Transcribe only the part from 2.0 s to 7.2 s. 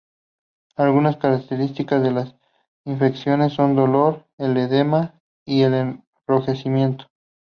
de las infecciones son el dolor, el edema y el enrojecimiento.